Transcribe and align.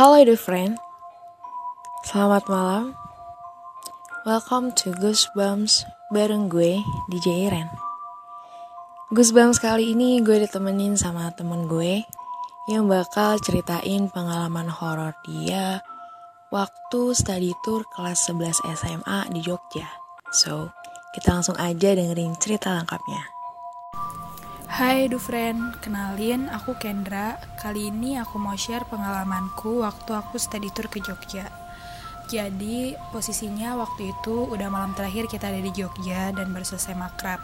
Halo 0.00 0.16
dear 0.24 0.32
friend. 0.32 0.80
Selamat 2.08 2.48
malam. 2.48 2.96
Welcome 4.24 4.72
to 4.72 4.96
Goosebumps 4.96 5.84
bareng 6.08 6.48
gue 6.48 6.80
DJ 7.12 7.52
Iren. 7.52 7.68
Goosebumps 9.12 9.60
kali 9.60 9.92
ini 9.92 10.24
gue 10.24 10.40
ditemenin 10.40 10.96
sama 10.96 11.28
temen 11.36 11.68
gue 11.68 12.00
Yang 12.72 12.84
bakal 12.88 13.44
ceritain 13.44 14.08
pengalaman 14.08 14.72
horor 14.72 15.12
dia 15.20 15.84
Waktu 16.48 17.12
study 17.12 17.52
tour 17.60 17.84
kelas 17.92 18.24
11 18.24 18.72
SMA 18.72 19.28
di 19.36 19.44
Jogja. 19.44 19.84
So, 20.32 20.72
kita 21.12 21.36
langsung 21.36 21.60
aja 21.60 21.92
dengerin 21.92 22.40
cerita 22.40 22.72
lengkapnya 22.72 23.39
Hai 24.70 25.10
Dufren, 25.10 25.74
kenalin 25.82 26.46
aku 26.46 26.78
Kendra. 26.78 27.42
Kali 27.58 27.90
ini 27.90 28.14
aku 28.22 28.38
mau 28.38 28.54
share 28.54 28.86
pengalamanku 28.86 29.82
waktu 29.82 30.14
aku 30.14 30.38
study 30.38 30.70
tour 30.70 30.86
ke 30.86 31.02
Jogja. 31.02 31.50
Jadi 32.30 32.94
posisinya 33.10 33.74
waktu 33.74 34.14
itu 34.14 34.46
udah 34.46 34.70
malam 34.70 34.94
terakhir 34.94 35.26
kita 35.26 35.50
ada 35.50 35.58
di 35.58 35.74
Jogja 35.74 36.30
dan 36.30 36.54
baru 36.54 36.62
selesai 36.62 36.94
makrab. 36.94 37.42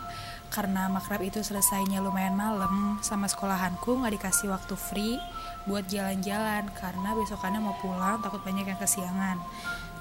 Karena 0.54 0.86
makrab 0.86 1.18
itu 1.26 1.42
selesainya 1.42 1.98
lumayan 1.98 2.38
malam, 2.38 3.02
sama 3.02 3.26
sekolahanku 3.26 3.98
nggak 3.98 4.22
dikasih 4.22 4.54
waktu 4.54 4.78
free 4.78 5.18
buat 5.66 5.82
jalan-jalan 5.90 6.70
karena 6.78 7.10
besokannya 7.18 7.58
mau 7.58 7.74
pulang 7.82 8.22
takut 8.22 8.38
banyak 8.46 8.70
yang 8.70 8.78
kesiangan. 8.78 9.42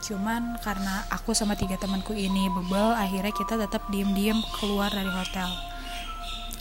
Cuman 0.06 0.62
karena 0.62 1.02
aku 1.10 1.34
sama 1.34 1.58
tiga 1.58 1.74
temanku 1.82 2.14
ini 2.14 2.54
bebel, 2.54 2.94
akhirnya 2.94 3.34
kita 3.34 3.58
tetap 3.58 3.82
diem-diem 3.90 4.38
keluar 4.62 4.94
dari 4.94 5.10
hotel 5.10 5.75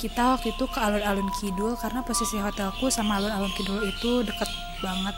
kita 0.05 0.37
waktu 0.37 0.53
itu 0.53 0.69
ke 0.69 0.77
alun-alun 0.77 1.33
kidul 1.41 1.81
karena 1.81 2.05
posisi 2.05 2.37
hotelku 2.37 2.93
sama 2.93 3.17
alun-alun 3.17 3.49
kidul 3.57 3.81
itu 3.89 4.21
deket 4.21 4.53
banget. 4.85 5.17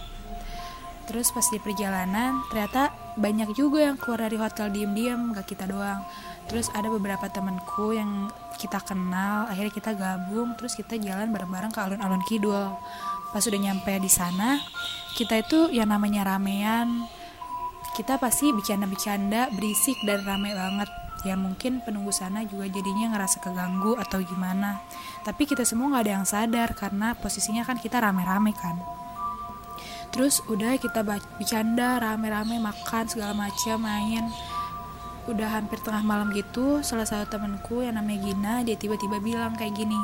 Terus 1.10 1.34
pas 1.34 1.42
di 1.50 1.58
perjalanan 1.58 2.38
ternyata 2.46 2.94
banyak 3.18 3.50
juga 3.58 3.90
yang 3.90 3.98
keluar 3.98 4.30
dari 4.30 4.38
hotel 4.38 4.70
diem-diem 4.70 5.34
gak 5.34 5.50
kita 5.50 5.66
doang. 5.66 6.06
Terus 6.46 6.70
ada 6.70 6.86
beberapa 6.86 7.26
temanku 7.26 7.98
yang 7.98 8.30
kita 8.62 8.78
kenal 8.86 9.50
akhirnya 9.50 9.74
kita 9.74 9.90
gabung 9.98 10.54
terus 10.54 10.78
kita 10.78 10.94
jalan 11.02 11.34
bareng-bareng 11.34 11.74
ke 11.74 11.80
alun-alun 11.82 12.22
kidul. 12.30 12.78
Pas 13.34 13.42
udah 13.42 13.58
nyampe 13.58 13.90
di 13.98 14.10
sana 14.10 14.62
kita 15.18 15.42
itu 15.42 15.74
yang 15.74 15.90
namanya 15.90 16.30
ramean. 16.30 17.10
Kita 17.98 18.22
pasti 18.22 18.54
bercanda-bercanda 18.54 19.50
berisik 19.50 19.98
dan 20.06 20.22
rame 20.22 20.54
banget 20.54 21.05
ya 21.24 21.38
mungkin 21.38 21.80
penunggu 21.80 22.12
sana 22.12 22.44
juga 22.44 22.68
jadinya 22.68 23.16
ngerasa 23.16 23.40
keganggu 23.40 23.96
atau 23.96 24.20
gimana. 24.20 24.82
Tapi 25.24 25.48
kita 25.48 25.64
semua 25.64 25.94
nggak 25.94 26.04
ada 26.04 26.12
yang 26.20 26.26
sadar 26.26 26.68
karena 26.76 27.16
posisinya 27.16 27.62
kan 27.64 27.80
kita 27.80 28.02
rame-rame 28.02 28.52
kan. 28.52 28.76
Terus 30.12 30.42
udah 30.50 30.76
kita 30.76 31.04
bercanda 31.06 32.02
rame-rame 32.02 32.60
makan 32.60 33.04
segala 33.08 33.32
macam 33.32 33.80
main. 33.80 34.28
Udah 35.26 35.58
hampir 35.58 35.82
tengah 35.82 36.06
malam 36.06 36.30
gitu 36.30 36.86
salah 36.86 37.06
satu 37.06 37.38
temenku 37.38 37.82
yang 37.82 37.98
namanya 37.98 38.18
Gina 38.22 38.54
dia 38.62 38.78
tiba-tiba 38.78 39.18
bilang 39.18 39.58
kayak 39.58 39.74
gini 39.74 39.98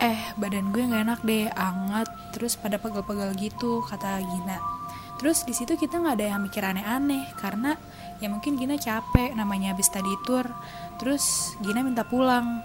eh 0.00 0.16
badan 0.40 0.72
gue 0.72 0.84
nggak 0.84 1.04
enak 1.04 1.20
deh 1.24 1.48
anget. 1.52 2.08
Terus 2.32 2.56
pada 2.56 2.80
pegel-pegel 2.80 3.36
gitu 3.36 3.84
kata 3.84 4.20
Gina 4.20 4.79
terus 5.20 5.44
di 5.44 5.52
situ 5.52 5.76
kita 5.76 6.00
nggak 6.00 6.16
ada 6.16 6.26
yang 6.32 6.40
mikir 6.40 6.64
aneh-aneh 6.64 7.28
karena 7.36 7.76
ya 8.24 8.32
mungkin 8.32 8.56
Gina 8.56 8.80
capek 8.80 9.36
namanya 9.36 9.76
habis 9.76 9.92
tadi 9.92 10.08
tour. 10.24 10.48
Terus 10.96 11.56
Gina 11.60 11.84
minta 11.84 12.08
pulang. 12.08 12.64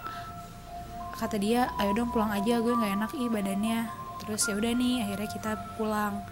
Kata 1.16 1.35
dia 1.35 1.71
ayo 1.79 1.91
dong 1.95 2.11
pulang 2.16 2.31
aja 2.31 2.59
gue 2.63 2.73
nggak 2.75 2.93
enak 2.95 3.11
ih 3.16 3.27
badannya. 3.31 3.79
Terus 4.23 4.47
ya 4.47 4.55
udah 4.55 4.71
nih 4.71 4.95
akhirnya 5.03 5.29
kita 5.31 5.51
pulang. 5.75 6.23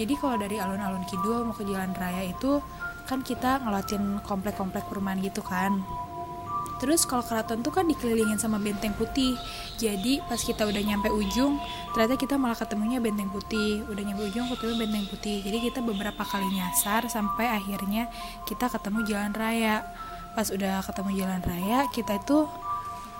Jadi 0.00 0.12
kalau 0.16 0.40
dari 0.40 0.56
alun-alun 0.56 1.04
kidul 1.04 1.44
mau 1.44 1.56
ke 1.56 1.64
jalan 1.68 1.92
raya 1.92 2.24
itu 2.24 2.64
kan 3.04 3.20
kita 3.26 3.60
ngelatin 3.60 4.22
komplek-komplek 4.22 4.86
perumahan 4.86 5.18
gitu 5.18 5.42
kan 5.42 5.82
Terus 6.80 7.04
kalau 7.04 7.20
keraton 7.20 7.60
tuh 7.60 7.70
kan 7.70 7.84
dikelilingin 7.84 8.40
sama 8.40 8.56
benteng 8.56 8.96
putih. 8.96 9.36
Jadi 9.76 10.24
pas 10.24 10.40
kita 10.40 10.64
udah 10.64 10.80
nyampe 10.80 11.12
ujung, 11.12 11.60
ternyata 11.92 12.16
kita 12.16 12.40
malah 12.40 12.56
ketemunya 12.56 12.98
benteng 12.98 13.28
putih. 13.28 13.84
Udah 13.86 14.02
nyampe 14.02 14.24
ujung 14.32 14.48
ketemu 14.48 14.74
benteng 14.80 15.06
putih. 15.12 15.44
Jadi 15.44 15.58
kita 15.70 15.84
beberapa 15.84 16.24
kali 16.24 16.48
nyasar 16.48 17.06
sampai 17.12 17.52
akhirnya 17.52 18.08
kita 18.48 18.72
ketemu 18.72 19.04
jalan 19.04 19.32
raya. 19.36 19.84
Pas 20.32 20.48
udah 20.48 20.80
ketemu 20.82 21.10
jalan 21.20 21.40
raya, 21.44 21.84
kita 21.92 22.16
itu 22.16 22.48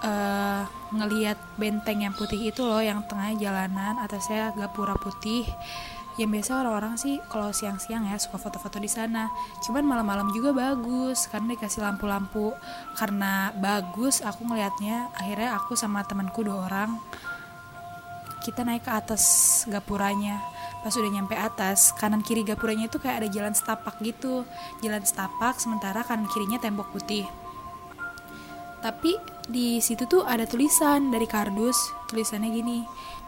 uh, 0.05 0.63
ngeliat 0.91 1.39
benteng 1.61 2.03
yang 2.05 2.15
putih 2.17 2.41
itu 2.51 2.65
loh 2.65 2.81
yang 2.81 3.05
tengah 3.07 3.37
jalanan 3.37 4.01
atasnya 4.01 4.53
gapura 4.57 4.97
putih 4.99 5.47
yang 6.21 6.37
biasa 6.37 6.61
orang-orang 6.61 7.01
sih 7.01 7.17
kalau 7.33 7.49
siang-siang 7.49 8.05
ya 8.05 8.21
suka 8.21 8.37
foto-foto 8.37 8.77
di 8.77 8.93
sana. 8.93 9.33
Cuman 9.65 9.89
malam-malam 9.89 10.29
juga 10.37 10.53
bagus 10.53 11.25
karena 11.33 11.57
dikasih 11.57 11.81
lampu-lampu. 11.81 12.53
Karena 12.93 13.57
bagus 13.57 14.21
aku 14.21 14.45
ngelihatnya 14.45 15.09
akhirnya 15.17 15.57
aku 15.57 15.73
sama 15.81 16.05
temanku 16.05 16.45
dua 16.45 16.69
orang 16.69 17.01
kita 18.41 18.65
naik 18.65 18.89
ke 18.89 18.93
atas 18.93 19.25
gapuranya. 19.69 20.41
Pas 20.81 20.97
udah 20.97 21.13
nyampe 21.13 21.37
atas 21.37 21.93
kanan 21.97 22.25
kiri 22.25 22.45
gapuranya 22.45 22.89
itu 22.89 22.97
kayak 22.97 23.25
ada 23.25 23.29
jalan 23.29 23.53
setapak 23.57 24.01
gitu. 24.01 24.49
Jalan 24.81 25.05
setapak 25.05 25.61
sementara 25.61 26.05
kanan 26.05 26.29
kirinya 26.29 26.57
tembok 26.57 26.89
putih. 26.93 27.29
Tapi 28.81 29.40
di 29.51 29.83
situ 29.83 30.07
tuh 30.07 30.23
ada 30.23 30.47
tulisan 30.47 31.11
dari 31.11 31.27
kardus 31.27 31.91
tulisannya 32.07 32.51
gini 32.55 32.79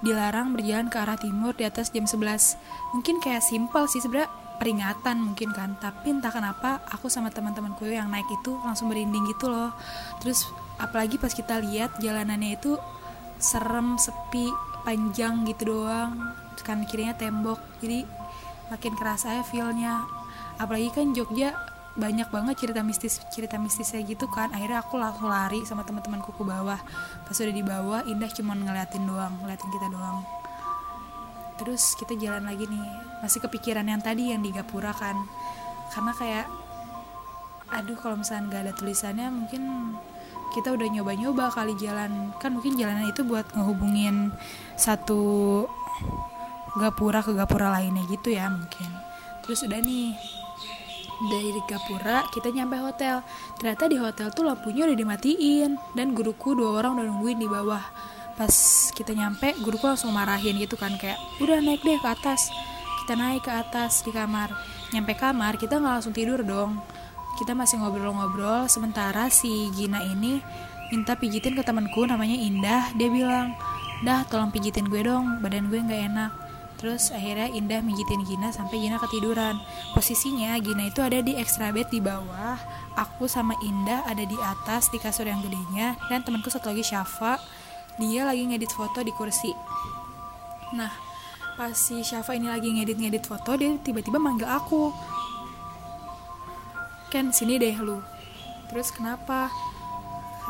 dilarang 0.03 0.55
berjalan 0.55 0.87
ke 0.87 0.97
arah 0.99 1.19
timur 1.19 1.55
di 1.55 1.67
atas 1.67 1.91
jam 1.91 2.07
11 2.07 2.95
mungkin 2.95 3.19
kayak 3.19 3.43
simpel 3.43 3.91
sih 3.91 3.99
sebenarnya 3.99 4.31
peringatan 4.63 5.19
mungkin 5.19 5.51
kan 5.51 5.75
tapi 5.83 6.15
entah 6.15 6.31
kenapa 6.31 6.87
aku 6.87 7.11
sama 7.11 7.35
teman-temanku 7.35 7.83
yang 7.91 8.07
naik 8.07 8.31
itu 8.31 8.55
langsung 8.63 8.95
merinding 8.95 9.27
gitu 9.35 9.51
loh. 9.51 9.75
Terus 10.23 10.47
apalagi 10.79 11.19
pas 11.19 11.35
kita 11.35 11.59
lihat 11.59 11.99
jalanannya 11.99 12.55
itu 12.55 12.79
serem 13.43 13.99
sepi 13.99 14.47
panjang 14.87 15.43
gitu 15.51 15.75
doang 15.75 16.15
kan 16.63 16.87
kirinya 16.87 17.19
tembok 17.19 17.59
jadi 17.83 18.07
makin 18.71 18.95
kerasa 18.95 19.43
ya 19.43 19.43
feelnya. 19.43 20.07
Apalagi 20.63 20.95
kan 20.95 21.11
Jogja 21.11 21.59
banyak 21.93 22.29
banget 22.33 22.57
cerita 22.57 22.81
mistis 22.81 23.21
cerita 23.29 23.61
mistisnya 23.61 24.01
gitu 24.05 24.25
kan. 24.33 24.49
Akhirnya 24.57 24.81
aku 24.81 24.97
langsung 24.97 25.29
lari 25.29 25.61
sama 25.69 25.85
teman-temanku 25.85 26.33
ke 26.33 26.43
bawah. 26.45 26.81
Pas 27.29 27.37
udah 27.37 27.55
di 27.55 27.65
bawah 27.65 28.01
Indah 28.09 28.33
cuma 28.33 28.57
ngeliatin 28.57 29.05
doang 29.05 29.37
ngeliatin 29.45 29.69
kita 29.69 29.89
doang. 29.93 30.25
Terus 31.61 31.93
kita 32.01 32.17
jalan 32.17 32.49
lagi 32.49 32.65
nih. 32.65 32.87
Masih 33.21 33.45
kepikiran 33.45 33.85
yang 33.85 34.01
tadi 34.01 34.33
yang 34.33 34.41
di 34.41 34.51
Gapura 34.51 34.97
kan. 34.97 35.21
Karena 35.93 36.13
kayak 36.17 36.47
aduh 37.73 37.97
kalau 38.01 38.21
misalnya 38.21 38.53
nggak 38.53 38.63
ada 38.69 38.73
tulisannya 38.77 39.29
mungkin 39.33 39.63
kita 40.53 40.73
udah 40.73 40.89
nyoba-nyoba 40.89 41.53
kali 41.53 41.77
jalan. 41.77 42.33
Kan 42.41 42.57
mungkin 42.57 42.81
jalanan 42.81 43.05
itu 43.09 43.21
buat 43.21 43.53
ngehubungin 43.53 44.33
satu 44.81 45.65
gapura 46.73 47.21
ke 47.21 47.37
gapura 47.37 47.69
lainnya 47.69 48.01
gitu 48.09 48.33
ya 48.33 48.49
mungkin. 48.49 48.89
Terus 49.45 49.61
udah 49.69 49.81
nih 49.85 50.17
dari 51.31 51.61
Gapura 51.63 52.27
kita 52.31 52.51
nyampe 52.51 52.79
hotel. 52.81 53.23
Ternyata 53.59 53.85
di 53.87 53.97
hotel 54.01 54.29
tuh 54.35 54.47
lampunya 54.47 54.89
udah 54.89 54.99
dimatiin. 54.99 55.79
Dan 55.95 56.17
guruku 56.17 56.57
dua 56.59 56.83
orang 56.83 56.99
udah 56.99 57.07
nungguin 57.07 57.39
di 57.39 57.47
bawah. 57.47 57.83
Pas 58.35 58.55
kita 58.97 59.15
nyampe 59.15 59.55
guruku 59.63 59.85
langsung 59.87 60.11
marahin 60.11 60.59
gitu 60.59 60.75
kan 60.75 60.97
kayak 60.99 61.21
udah 61.39 61.63
naik 61.63 61.85
deh 61.85 62.01
ke 62.01 62.09
atas. 62.09 62.51
Kita 63.05 63.15
naik 63.15 63.47
ke 63.47 63.53
atas 63.53 64.03
di 64.03 64.11
kamar. 64.11 64.51
Nyampe 64.91 65.15
kamar 65.15 65.61
kita 65.61 65.79
nggak 65.79 65.93
langsung 66.01 66.15
tidur 66.17 66.43
dong. 66.43 66.83
Kita 67.39 67.55
masih 67.55 67.79
ngobrol-ngobrol. 67.79 68.67
Sementara 68.67 69.31
si 69.31 69.71
Gina 69.77 70.03
ini 70.03 70.43
minta 70.91 71.15
pijitin 71.15 71.55
ke 71.55 71.63
temanku 71.63 72.03
namanya 72.09 72.35
Indah. 72.35 72.91
Dia 72.99 73.09
bilang 73.13 73.55
dah 74.03 74.27
tolong 74.27 74.51
pijitin 74.51 74.91
gue 74.91 75.07
dong. 75.07 75.39
Badan 75.39 75.71
gue 75.71 75.79
nggak 75.79 76.03
enak 76.11 76.42
Terus 76.83 77.15
akhirnya 77.15 77.47
Indah 77.47 77.79
mijitin 77.79 78.27
Gina 78.27 78.51
sampai 78.51 78.83
Gina 78.83 78.99
ketiduran. 78.99 79.55
Posisinya 79.95 80.59
Gina 80.59 80.91
itu 80.91 80.99
ada 80.99 81.23
di 81.23 81.39
extra 81.39 81.71
bed 81.71 81.87
di 81.95 82.03
bawah, 82.03 82.59
aku 82.99 83.31
sama 83.31 83.55
Indah 83.63 84.03
ada 84.03 84.27
di 84.27 84.35
atas 84.43 84.91
di 84.91 84.99
kasur 84.99 85.31
yang 85.31 85.39
gedenya 85.47 85.95
dan 86.11 86.27
temanku 86.27 86.51
satu 86.51 86.75
lagi 86.75 86.83
Syafa, 86.83 87.39
dia 88.03 88.27
lagi 88.27 88.43
ngedit 88.51 88.75
foto 88.75 88.99
di 88.99 89.15
kursi. 89.15 89.55
Nah, 90.75 90.91
pas 91.55 91.71
si 91.71 92.03
Syafa 92.03 92.35
ini 92.35 92.51
lagi 92.51 92.75
ngedit-ngedit 92.75 93.31
foto, 93.31 93.55
dia 93.55 93.79
tiba-tiba 93.79 94.19
manggil 94.19 94.51
aku. 94.51 94.91
Ken, 97.15 97.31
sini 97.31 97.63
deh 97.63 97.79
lu. 97.79 98.03
Terus 98.75 98.91
kenapa? 98.91 99.55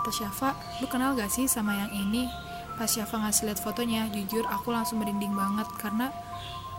Kata 0.01 0.09
Syafa, 0.09 0.57
lu 0.81 0.89
kenal 0.89 1.13
gak 1.13 1.29
sih 1.29 1.45
sama 1.45 1.77
yang 1.77 1.93
ini? 1.93 2.25
Pas 2.77 2.89
Syafa 2.89 3.21
ngasih 3.23 3.51
lihat 3.51 3.61
fotonya 3.61 4.09
jujur 4.11 4.45
aku 4.49 4.73
langsung 4.73 5.01
merinding 5.01 5.33
banget 5.33 5.69
karena 5.79 6.11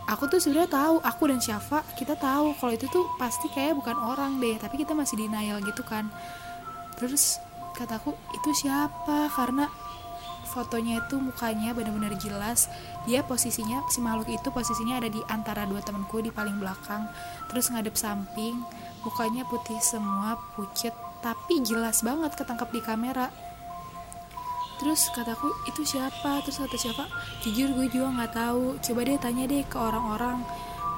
aku 0.04 0.28
tuh 0.28 0.40
sudah 0.40 0.68
tahu 0.68 1.00
aku 1.00 1.22
dan 1.30 1.40
Syafa 1.40 1.80
kita 1.96 2.14
tahu 2.18 2.52
kalau 2.58 2.72
itu 2.72 2.86
tuh 2.92 3.04
pasti 3.16 3.48
kayak 3.52 3.78
bukan 3.78 3.96
orang 3.96 4.38
deh 4.42 4.56
tapi 4.60 4.80
kita 4.80 4.92
masih 4.92 5.20
denial 5.20 5.62
gitu 5.64 5.82
kan. 5.86 6.10
Terus 7.00 7.42
kataku 7.74 8.14
itu 8.36 8.50
siapa? 8.54 9.32
Karena 9.34 9.66
fotonya 10.54 11.02
itu 11.02 11.18
mukanya 11.18 11.74
benar-benar 11.74 12.14
jelas 12.14 12.70
dia 13.10 13.26
posisinya 13.26 13.82
si 13.90 13.98
makhluk 13.98 14.30
itu 14.30 14.48
posisinya 14.54 15.02
ada 15.02 15.10
di 15.10 15.18
antara 15.26 15.66
dua 15.66 15.82
temanku 15.82 16.22
di 16.22 16.30
paling 16.30 16.62
belakang 16.62 17.10
terus 17.50 17.74
ngadep 17.74 17.98
samping 17.98 18.62
mukanya 19.02 19.42
putih 19.50 19.82
semua 19.82 20.38
pucet 20.54 20.94
tapi 21.18 21.58
jelas 21.66 22.06
banget 22.06 22.38
ketangkap 22.38 22.70
di 22.70 22.78
kamera 22.78 23.34
terus 24.80 25.10
kataku 25.12 25.50
itu 25.70 25.82
siapa? 25.86 26.42
Terus 26.44 26.60
kata 26.62 26.76
siapa 26.76 27.04
jujur 27.42 27.72
gue 27.74 27.86
juga 27.90 28.08
nggak 28.10 28.32
tahu. 28.34 28.64
Coba 28.80 29.00
deh 29.06 29.18
tanya 29.18 29.44
deh 29.46 29.62
ke 29.66 29.76
orang-orang. 29.78 30.42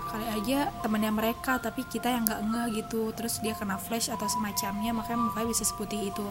Kali 0.06 0.22
aja 0.38 0.70
temennya 0.86 1.10
mereka 1.10 1.58
tapi 1.58 1.82
kita 1.82 2.08
yang 2.08 2.24
nggak 2.24 2.40
ngeh 2.46 2.66
gitu. 2.80 3.10
Terus 3.12 3.42
dia 3.42 3.58
kena 3.58 3.76
flash 3.76 4.08
atau 4.08 4.24
semacamnya 4.30 4.94
makanya 4.94 5.28
mukanya 5.28 5.48
bisa 5.50 5.66
seputih 5.66 6.14
itu. 6.14 6.26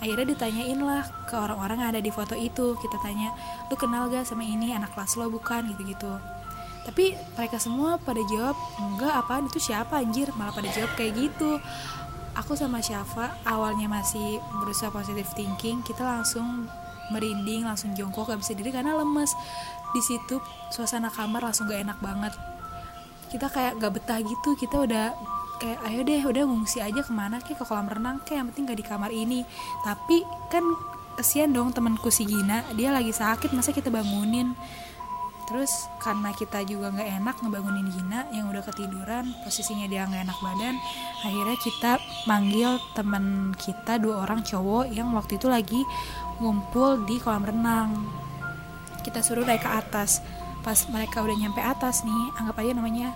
Akhirnya 0.00 0.32
ditanyain 0.32 0.80
lah 0.80 1.04
ke 1.28 1.36
orang-orang 1.36 1.84
yang 1.84 1.90
ada 1.92 2.02
di 2.02 2.10
foto 2.10 2.34
itu. 2.34 2.74
Kita 2.80 2.96
tanya 3.04 3.30
lu 3.68 3.76
kenal 3.76 4.08
gak 4.08 4.24
sama 4.24 4.42
ini? 4.42 4.72
Anak 4.72 4.96
kelas 4.96 5.14
lo 5.20 5.28
bukan? 5.28 5.68
Gitu-gitu. 5.76 6.12
Tapi 6.88 7.12
mereka 7.36 7.60
semua 7.60 8.00
pada 8.00 8.24
jawab 8.32 8.56
enggak 8.80 9.12
apaan? 9.12 9.44
Itu 9.44 9.60
siapa 9.60 10.00
anjir? 10.00 10.32
Malah 10.32 10.56
pada 10.56 10.72
jawab 10.72 10.88
kayak 10.96 11.20
gitu. 11.20 11.60
Aku 12.38 12.54
sama 12.54 12.78
Syafa 12.78 13.34
awalnya 13.42 13.90
masih 13.90 14.38
berusaha 14.62 14.94
positive 14.94 15.26
thinking 15.34 15.82
kita 15.82 16.06
langsung 16.06 16.70
merinding 17.12 17.64
langsung 17.64 17.92
jongkok 17.96 18.32
gak 18.32 18.40
bisa 18.40 18.52
diri 18.54 18.70
karena 18.70 18.96
lemes. 18.96 19.32
Di 19.94 20.00
situ 20.04 20.40
suasana 20.72 21.08
kamar 21.08 21.44
langsung 21.44 21.68
gak 21.68 21.80
enak 21.84 21.98
banget. 22.00 22.34
Kita 23.28 23.48
kayak 23.52 23.80
gak 23.80 23.92
betah 24.00 24.20
gitu 24.24 24.56
kita 24.56 24.84
udah 24.84 25.06
kayak 25.58 25.80
ayo 25.90 26.00
deh 26.06 26.22
udah 26.22 26.42
ngungsi 26.46 26.78
aja 26.78 27.02
ke 27.02 27.10
mana 27.10 27.42
kayak 27.42 27.58
ke 27.58 27.64
kolam 27.66 27.90
renang 27.90 28.22
kayak 28.22 28.44
yang 28.44 28.46
penting 28.52 28.64
gak 28.68 28.78
di 28.78 28.86
kamar 28.86 29.10
ini. 29.12 29.42
Tapi 29.82 30.24
kan 30.52 30.64
kesian 31.18 31.50
dong 31.50 31.74
temanku 31.74 32.14
si 32.14 32.22
Gina 32.22 32.62
dia 32.78 32.94
lagi 32.94 33.10
sakit 33.10 33.50
masa 33.50 33.74
kita 33.74 33.90
bangunin 33.90 34.54
terus 35.48 35.88
karena 35.96 36.28
kita 36.36 36.60
juga 36.68 36.92
nggak 36.92 37.08
enak 37.24 37.36
ngebangunin 37.40 37.88
Gina 37.88 38.28
yang 38.36 38.52
udah 38.52 38.60
ketiduran 38.68 39.32
posisinya 39.42 39.88
dia 39.88 40.04
nggak 40.04 40.28
enak 40.28 40.38
badan 40.44 40.76
akhirnya 41.24 41.56
kita 41.64 41.92
manggil 42.28 42.76
teman 42.92 43.56
kita 43.56 43.96
dua 43.96 44.28
orang 44.28 44.44
cowok 44.44 44.92
yang 44.92 45.08
waktu 45.16 45.40
itu 45.40 45.48
lagi 45.48 45.80
ngumpul 46.38 47.02
di 47.02 47.18
kolam 47.18 47.44
renang. 47.44 47.90
Kita 49.02 49.22
suruh 49.22 49.42
naik 49.46 49.62
ke 49.62 49.70
atas. 49.70 50.22
Pas 50.62 50.78
mereka 50.90 51.22
udah 51.22 51.36
nyampe 51.38 51.62
atas 51.62 52.02
nih 52.02 52.24
anggap 52.38 52.60
aja 52.62 52.72
namanya 52.74 53.08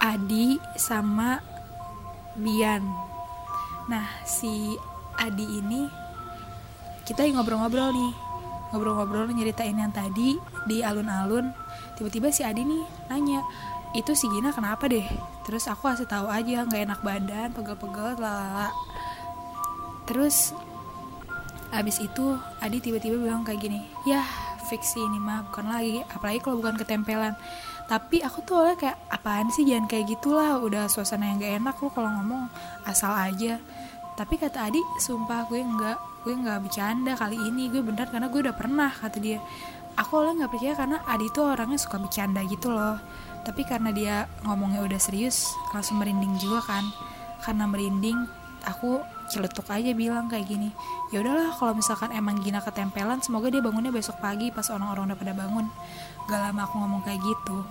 Adi 0.00 0.60
sama 0.76 1.40
Bian. 2.36 2.84
Nah 3.88 4.06
si 4.24 4.76
Adi 5.16 5.46
ini 5.60 5.88
kita 7.06 7.22
ngobrol-ngobrol 7.28 7.94
nih 7.94 8.12
ngobrol-ngobrol 8.70 9.30
nyeritain 9.30 9.76
yang 9.76 9.92
tadi 9.94 10.38
di 10.66 10.82
alun-alun. 10.82 11.50
Tiba-tiba 11.96 12.28
si 12.30 12.42
Adi 12.42 12.66
nih 12.66 12.84
nanya 13.08 13.40
itu 13.96 14.12
si 14.12 14.28
Gina 14.28 14.52
kenapa 14.52 14.90
deh? 14.90 15.06
Terus 15.46 15.70
aku 15.70 15.88
kasih 15.88 16.08
tahu 16.10 16.26
aja 16.28 16.66
nggak 16.66 16.82
enak 16.90 17.00
badan 17.00 17.48
pegel-pegel 17.54 18.18
lalala 18.18 18.74
terus 20.06 20.54
abis 21.74 21.98
itu 21.98 22.38
Adi 22.62 22.78
tiba-tiba 22.78 23.18
bilang 23.18 23.42
kayak 23.42 23.58
gini 23.58 23.82
ya 24.06 24.22
fiksi 24.70 25.02
ini 25.02 25.18
mah 25.18 25.50
bukan 25.50 25.66
lagi 25.66 26.02
apalagi 26.10 26.38
kalau 26.42 26.58
bukan 26.62 26.78
ketempelan. 26.78 27.34
Tapi 27.86 28.18
aku 28.18 28.42
tuh 28.42 28.66
oleh 28.66 28.74
kayak 28.74 28.98
apaan 29.14 29.46
sih 29.54 29.62
jangan 29.62 29.86
kayak 29.86 30.10
gitulah 30.10 30.58
udah 30.58 30.90
suasana 30.90 31.30
yang 31.30 31.38
gak 31.38 31.54
enak 31.62 31.74
lu 31.78 31.86
kalau 31.94 32.10
ngomong 32.18 32.50
asal 32.82 33.14
aja 33.14 33.62
tapi 34.16 34.40
kata 34.40 34.64
Adi 34.64 34.80
sumpah 34.96 35.44
gue 35.46 35.60
nggak 35.60 36.24
gue 36.24 36.34
nggak 36.34 36.58
bercanda 36.64 37.12
kali 37.14 37.36
ini. 37.36 37.68
Gue 37.68 37.84
benar 37.84 38.08
karena 38.08 38.32
gue 38.32 38.40
udah 38.48 38.56
pernah 38.56 38.88
kata 38.88 39.20
dia. 39.20 39.38
Aku 39.96 40.24
oleh 40.24 40.40
nggak 40.40 40.50
percaya 40.50 40.74
karena 40.74 40.98
Adi 41.04 41.28
tuh 41.30 41.44
orangnya 41.52 41.76
suka 41.76 42.00
bercanda 42.00 42.40
gitu 42.48 42.72
loh. 42.72 42.96
Tapi 43.44 43.62
karena 43.68 43.92
dia 43.92 44.24
ngomongnya 44.42 44.82
udah 44.82 44.98
serius 44.98 45.52
langsung 45.76 46.00
merinding 46.00 46.34
juga 46.40 46.64
kan. 46.64 46.84
Karena 47.44 47.68
merinding 47.68 48.24
aku 48.64 49.04
celetuk 49.30 49.68
aja 49.70 49.94
bilang 49.94 50.26
kayak 50.26 50.46
gini 50.46 50.70
ya 51.10 51.22
udahlah 51.22 51.54
kalau 51.54 51.74
misalkan 51.74 52.10
emang 52.14 52.42
Gina 52.42 52.58
ketempelan 52.62 53.22
semoga 53.22 53.50
dia 53.50 53.62
bangunnya 53.62 53.94
besok 53.94 54.18
pagi 54.18 54.50
pas 54.50 54.66
orang-orang 54.70 55.12
udah 55.12 55.18
pada 55.18 55.34
bangun. 55.34 55.66
Gak 56.26 56.40
lama 56.42 56.66
aku 56.66 56.74
ngomong 56.82 57.02
kayak 57.06 57.22
gitu 57.22 57.62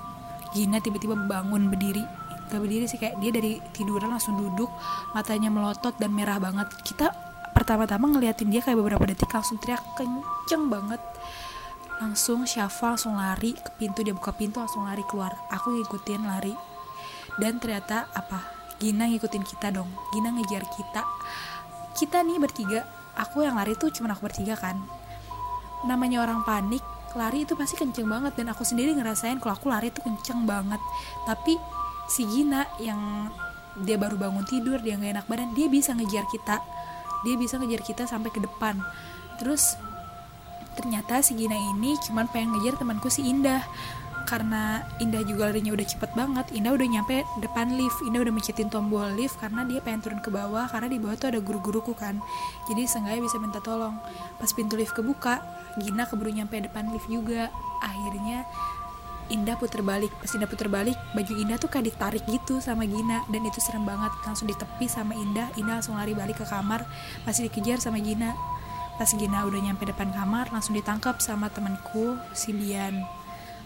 Gina 0.56 0.80
tiba-tiba 0.80 1.20
bangun 1.20 1.68
berdiri 1.68 2.08
gak 2.52 2.62
berdiri 2.62 2.86
sih 2.86 3.02
kayak 3.02 3.18
dia 3.20 3.32
dari 3.34 3.58
tiduran 3.74 4.14
langsung 4.14 4.38
duduk 4.38 4.70
matanya 5.18 5.50
melotot 5.50 5.98
dan 5.98 6.14
merah 6.14 6.38
banget. 6.38 6.70
Kita 6.86 7.10
pertama-tama 7.56 8.12
ngeliatin 8.12 8.52
dia 8.52 8.60
kayak 8.60 8.78
beberapa 8.78 9.08
detik 9.08 9.32
langsung 9.32 9.56
teriak 9.64 9.82
kenceng 9.96 10.68
banget. 10.68 11.00
Langsung 11.96 12.44
Syafa 12.44 12.94
langsung 12.94 13.16
lari 13.16 13.56
ke 13.56 13.72
pintu 13.80 14.04
dia 14.04 14.12
buka 14.12 14.36
pintu 14.36 14.60
langsung 14.60 14.84
lari 14.84 15.02
keluar. 15.08 15.32
Aku 15.56 15.72
ngikutin 15.72 16.28
lari. 16.28 16.52
Dan 17.40 17.64
ternyata 17.64 18.12
apa? 18.12 18.44
Gina 18.76 19.08
ngikutin 19.08 19.44
kita 19.48 19.72
dong. 19.72 19.88
Gina 20.12 20.36
ngejar 20.36 20.68
kita. 20.76 21.02
Kita 21.96 22.20
nih 22.28 22.36
bertiga 22.36 22.84
aku 23.16 23.48
yang 23.48 23.56
lari 23.56 23.80
tuh 23.80 23.88
cuma 23.96 24.12
aku 24.12 24.28
bertiga 24.28 24.60
kan. 24.60 24.76
Namanya 25.88 26.28
orang 26.28 26.44
panik 26.44 26.84
lari 27.16 27.48
itu 27.48 27.56
pasti 27.56 27.80
kenceng 27.80 28.12
banget. 28.12 28.36
Dan 28.36 28.52
aku 28.52 28.68
sendiri 28.68 28.92
ngerasain 28.92 29.40
kalau 29.40 29.56
aku 29.56 29.72
lari 29.72 29.88
tuh 29.96 30.04
kenceng 30.04 30.44
banget. 30.44 30.84
Tapi 31.24 31.56
si 32.06 32.26
Gina 32.30 32.70
yang 32.78 33.32
dia 33.76 34.00
baru 34.00 34.16
bangun 34.16 34.48
tidur 34.48 34.80
dia 34.80 34.96
nggak 34.96 35.12
enak 35.20 35.26
badan 35.28 35.52
dia 35.52 35.68
bisa 35.68 35.92
ngejar 35.92 36.24
kita. 36.32 36.64
Dia 37.26 37.36
bisa 37.36 37.58
ngejar 37.58 37.82
kita 37.82 38.04
sampai 38.06 38.30
ke 38.32 38.40
depan. 38.40 38.80
Terus 39.42 39.76
ternyata 40.78 41.20
si 41.26 41.36
Gina 41.36 41.56
ini 41.56 41.98
cuman 42.06 42.30
pengen 42.30 42.56
ngejar 42.56 42.80
temanku 42.80 43.10
si 43.12 43.26
Indah. 43.26 43.66
Karena 44.26 44.82
Indah 44.98 45.22
juga 45.22 45.54
larinya 45.54 45.70
udah 45.78 45.86
cepet 45.86 46.18
banget. 46.18 46.50
Indah 46.50 46.74
udah 46.74 46.88
nyampe 46.90 47.22
depan 47.46 47.78
lift. 47.78 48.02
Indah 48.10 48.26
udah 48.26 48.34
mencetin 48.34 48.74
tombol 48.74 49.06
lift 49.14 49.38
karena 49.38 49.62
dia 49.70 49.86
pengen 49.86 50.02
turun 50.02 50.22
ke 50.22 50.34
bawah. 50.34 50.66
Karena 50.66 50.90
di 50.90 50.98
bawah 50.98 51.14
tuh 51.14 51.30
ada 51.30 51.40
guru-guruku 51.42 51.94
kan. 51.94 52.18
Jadi 52.66 52.90
seenggaknya 52.90 53.22
bisa 53.22 53.38
minta 53.38 53.62
tolong. 53.62 54.02
Pas 54.42 54.50
pintu 54.50 54.78
lift 54.78 54.98
kebuka 54.98 55.46
Gina 55.78 56.10
keburu 56.10 56.34
nyampe 56.34 56.58
depan 56.58 56.90
lift 56.90 57.06
juga. 57.06 57.54
Akhirnya 57.86 58.50
Indah 59.34 59.58
puter 59.58 59.82
balik 59.82 60.14
pas 60.22 60.30
Indah 60.34 60.46
puter 60.46 60.70
balik 60.70 60.98
baju 61.18 61.34
Indah 61.34 61.58
tuh 61.58 61.70
kayak 61.70 61.90
ditarik 61.94 62.24
gitu 62.30 62.62
sama 62.62 62.86
Gina. 62.86 63.26
Dan 63.30 63.42
itu 63.46 63.58
serem 63.58 63.84
banget 63.84 64.14
langsung 64.22 64.46
ditepi 64.46 64.86
sama 64.86 65.18
Indah. 65.18 65.50
Indah 65.58 65.82
langsung 65.82 65.98
lari 65.98 66.14
balik 66.14 66.42
ke 66.42 66.46
kamar 66.46 66.86
masih 67.26 67.50
dikejar 67.50 67.82
sama 67.82 67.98
Gina. 67.98 68.38
Pas 68.96 69.10
Gina 69.12 69.44
udah 69.44 69.60
nyampe 69.60 69.84
depan 69.84 70.14
kamar 70.14 70.54
langsung 70.54 70.78
ditangkap 70.78 71.20
sama 71.20 71.50
temanku 71.50 72.16
si 72.38 72.54
Bian. 72.54 73.04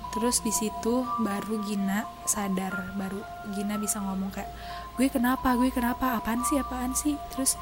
Terus 0.10 0.42
di 0.42 0.50
situ 0.50 1.06
baru 1.22 1.62
Gina 1.68 2.08
sadar 2.26 2.98
baru 2.98 3.22
Gina 3.54 3.78
bisa 3.78 4.02
ngomong 4.02 4.34
kayak 4.34 4.50
gue 4.98 5.08
kenapa 5.12 5.54
gue 5.54 5.70
kenapa? 5.70 6.18
Apaan 6.18 6.42
sih 6.48 6.58
apaan 6.58 6.98
sih? 6.98 7.14
Terus 7.36 7.60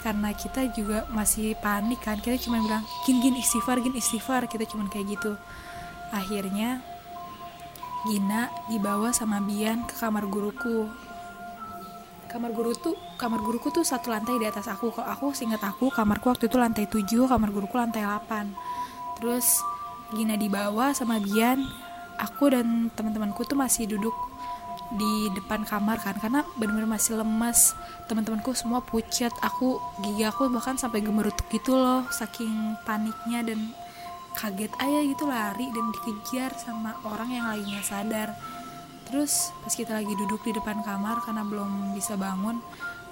karena 0.00 0.32
kita 0.32 0.64
juga 0.72 1.04
masih 1.12 1.52
panik 1.60 2.00
kan 2.00 2.16
kita 2.20 2.40
cuma 2.40 2.56
bilang 2.64 2.80
gin 3.04 3.20
gin 3.20 3.36
istighfar 3.36 3.84
gin 3.84 3.92
istighfar 3.92 4.48
kita 4.48 4.64
cuma 4.68 4.88
kayak 4.88 5.16
gitu. 5.16 5.36
Akhirnya 6.12 6.80
Gina 8.00 8.48
dibawa 8.64 9.12
sama 9.12 9.44
Bian 9.44 9.84
ke 9.84 9.92
kamar 9.92 10.24
guruku. 10.24 10.88
Kamar 12.32 12.54
guru 12.54 12.72
tuh 12.72 12.96
kamar 13.20 13.42
guruku 13.44 13.68
tuh 13.68 13.84
satu 13.84 14.08
lantai 14.08 14.40
di 14.40 14.48
atas 14.48 14.70
aku. 14.72 14.88
Kalau 14.88 15.04
aku 15.04 15.26
singkat 15.36 15.60
aku 15.60 15.92
kamarku 15.92 16.32
waktu 16.32 16.48
itu 16.48 16.56
lantai 16.56 16.88
7 16.88 17.04
kamar 17.28 17.52
guruku 17.52 17.76
lantai 17.76 18.06
8 18.06 19.20
terus 19.20 19.60
Gina 20.16 20.34
di 20.40 20.48
bawah 20.48 20.96
sama 20.96 21.20
Bian. 21.20 21.60
Aku 22.20 22.52
dan 22.52 22.88
teman-temanku 22.96 23.44
tuh 23.44 23.56
masih 23.56 23.88
duduk 23.88 24.12
di 24.96 25.30
depan 25.38 25.62
kamar 25.62 26.02
kan 26.02 26.16
karena 26.16 26.40
benar-benar 26.56 26.96
masih 26.96 27.20
lemas. 27.20 27.76
Teman-temanku 28.08 28.56
semua 28.56 28.80
pucat 28.80 29.30
aku 29.44 29.76
gigi 30.00 30.24
aku 30.24 30.48
bahkan 30.48 30.80
sampai 30.80 31.04
gemerutuk 31.04 31.44
gitu 31.52 31.76
loh 31.76 32.08
saking 32.08 32.80
paniknya 32.88 33.44
dan 33.44 33.60
kaget 34.38 34.72
aja 34.78 35.00
gitu 35.02 35.24
lari 35.26 35.66
dan 35.74 35.90
dikejar 35.90 36.54
sama 36.58 36.94
orang 37.06 37.30
yang 37.30 37.46
lagi 37.50 37.64
nggak 37.66 37.86
sadar. 37.86 38.28
Terus 39.10 39.50
pas 39.66 39.74
kita 39.74 39.96
lagi 39.96 40.14
duduk 40.14 40.42
di 40.46 40.54
depan 40.54 40.86
kamar 40.86 41.18
karena 41.26 41.42
belum 41.42 41.94
bisa 41.98 42.14
bangun 42.14 42.62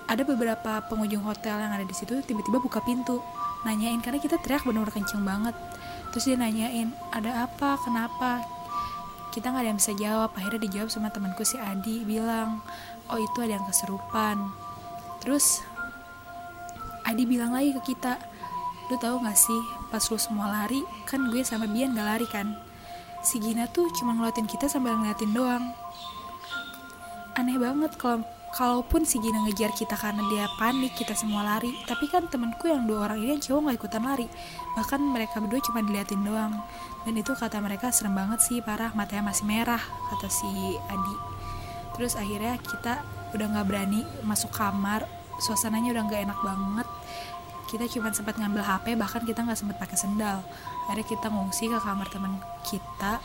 ada 0.09 0.25
beberapa 0.25 0.81
pengunjung 0.89 1.21
hotel 1.21 1.61
yang 1.61 1.73
ada 1.75 1.85
di 1.85 1.93
situ 1.93 2.17
tiba-tiba 2.25 2.57
buka 2.63 2.81
pintu 2.81 3.21
nanyain 3.69 4.01
karena 4.01 4.17
kita 4.17 4.41
teriak 4.41 4.65
benar-benar 4.65 4.95
kenceng 4.95 5.21
banget. 5.21 5.53
Terus 6.15 6.25
dia 6.25 6.39
nanyain 6.41 6.89
ada 7.13 7.45
apa? 7.45 7.77
Kenapa? 7.85 8.41
Kita 9.29 9.53
nggak 9.53 9.63
ada 9.63 9.69
yang 9.69 9.79
bisa 9.79 9.93
jawab. 9.93 10.31
Akhirnya 10.33 10.65
dijawab 10.65 10.89
sama 10.89 11.13
temanku 11.13 11.45
si 11.45 11.61
Adi 11.61 12.09
bilang 12.09 12.65
oh 13.13 13.21
itu 13.21 13.39
ada 13.45 13.61
yang 13.61 13.67
keserupan. 13.69 14.49
Terus 15.21 15.61
Adi 17.05 17.29
bilang 17.29 17.53
lagi 17.53 17.77
ke 17.77 17.93
kita 17.93 18.17
lu 18.89 18.97
tahu 18.97 19.21
gak 19.21 19.37
sih 19.37 19.63
pas 19.89 20.05
lu 20.09 20.19
semua 20.21 20.47
lari 20.53 20.85
kan 21.09 21.33
gue 21.33 21.41
sama 21.45 21.65
Bian 21.69 21.97
gak 21.97 22.07
lari 22.07 22.27
kan? 22.29 22.57
Si 23.25 23.43
Gina 23.43 23.67
tuh 23.69 23.91
cuma 23.99 24.15
ngeliatin 24.15 24.47
kita 24.47 24.71
sambil 24.71 24.95
ngeliatin 24.95 25.33
doang. 25.35 25.75
Aneh 27.35 27.59
banget 27.59 27.97
kalau 27.99 28.23
kalaupun 28.55 29.05
si 29.05 29.21
Gina 29.21 29.45
ngejar 29.45 29.73
kita 29.77 29.95
karena 29.99 30.25
dia 30.33 30.49
panik 30.57 30.97
kita 30.97 31.13
semua 31.13 31.45
lari 31.45 31.71
tapi 31.85 32.09
kan 32.09 32.27
temenku 32.33 32.67
yang 32.67 32.89
dua 32.89 33.11
orang 33.11 33.21
ini 33.21 33.37
yang 33.37 33.43
cowok 33.43 33.61
nggak 33.69 33.77
ikutan 33.81 34.03
lari. 34.05 34.27
Bahkan 34.77 35.01
mereka 35.03 35.37
berdua 35.43 35.61
cuma 35.65 35.81
diliatin 35.83 36.23
doang. 36.23 36.53
Dan 37.05 37.15
itu 37.17 37.33
kata 37.33 37.59
mereka 37.59 37.89
serem 37.91 38.15
banget 38.17 38.41
sih 38.45 38.61
parah 38.61 38.93
matanya 38.93 39.33
masih 39.33 39.45
merah 39.49 39.81
kata 40.13 40.29
si 40.29 40.49
Adi. 40.89 41.17
Terus 41.99 42.15
akhirnya 42.15 42.61
kita 42.63 43.03
udah 43.35 43.47
nggak 43.53 43.67
berani 43.69 44.01
masuk 44.25 44.53
kamar 44.55 45.05
suasananya 45.39 45.95
udah 45.95 46.05
nggak 46.07 46.23
enak 46.27 46.39
banget 46.43 46.89
kita 47.69 47.85
cuma 47.93 48.09
sempat 48.17 48.41
ngambil 48.41 48.65
HP 48.65 48.97
bahkan 48.97 49.21
kita 49.23 49.45
nggak 49.45 49.61
sempat 49.61 49.77
pakai 49.77 50.01
sendal. 50.01 50.41
Akhirnya 50.89 51.07
kita 51.07 51.27
ngungsi 51.29 51.69
ke 51.69 51.79
kamar 51.79 52.09
teman 52.09 52.41
kita. 52.65 53.21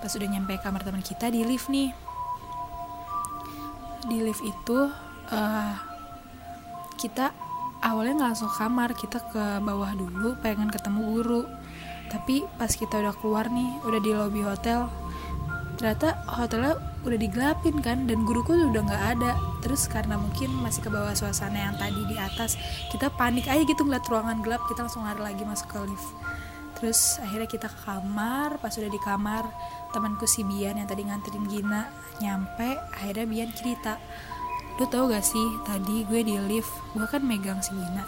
Pas 0.00 0.12
udah 0.16 0.28
nyampe 0.28 0.56
kamar 0.64 0.80
teman 0.80 1.04
kita 1.04 1.28
di 1.28 1.44
lift 1.44 1.68
nih. 1.68 1.92
Di 4.08 4.18
lift 4.24 4.40
itu 4.40 4.88
uh, 5.28 5.74
kita 6.96 7.36
awalnya 7.84 8.24
nggak 8.24 8.30
langsung 8.32 8.50
kamar 8.50 8.96
kita 8.96 9.20
ke 9.28 9.60
bawah 9.60 9.92
dulu 9.92 10.40
pengen 10.40 10.72
ketemu 10.72 11.00
guru. 11.04 11.42
Tapi 12.08 12.48
pas 12.56 12.72
kita 12.72 13.04
udah 13.04 13.12
keluar 13.20 13.52
nih 13.52 13.84
udah 13.84 14.00
di 14.00 14.10
lobby 14.16 14.40
hotel 14.40 14.88
ternyata 15.78 16.18
hotelnya 16.26 16.74
udah 17.06 17.18
digelapin 17.18 17.78
kan 17.78 18.04
dan 18.10 18.26
guruku 18.26 18.52
udah 18.52 18.82
nggak 18.82 19.04
ada. 19.16 19.32
Terus 19.62 19.86
karena 19.86 20.18
mungkin 20.18 20.50
masih 20.58 20.82
ke 20.82 20.90
bawah 20.90 21.14
suasana 21.14 21.70
yang 21.70 21.76
tadi 21.78 22.02
di 22.10 22.18
atas 22.18 22.58
kita 22.90 23.08
panik 23.14 23.46
aja 23.46 23.62
gitu 23.62 23.86
ngeliat 23.86 24.04
ruangan 24.10 24.42
gelap 24.42 24.60
kita 24.66 24.84
langsung 24.84 25.06
lari 25.06 25.22
lagi 25.22 25.42
masuk 25.46 25.70
ke 25.70 25.78
lift. 25.86 26.08
Terus 26.78 27.22
akhirnya 27.22 27.48
kita 27.50 27.66
ke 27.70 27.78
kamar 27.86 28.58
pas 28.58 28.74
udah 28.74 28.90
di 28.90 29.00
kamar 29.02 29.46
temanku 29.94 30.26
si 30.26 30.42
Bian 30.46 30.78
yang 30.78 30.86
tadi 30.86 31.06
nganterin 31.06 31.46
Gina 31.50 31.90
nyampe 32.18 32.78
akhirnya 32.94 33.26
Bian 33.26 33.50
cerita 33.54 33.98
lu 34.78 34.86
tau 34.86 35.10
gak 35.10 35.26
sih 35.26 35.42
tadi 35.66 36.06
gue 36.06 36.22
di 36.22 36.38
lift 36.38 36.70
gue 36.94 37.06
kan 37.06 37.22
megang 37.22 37.62
si 37.62 37.74
Gina. 37.74 38.06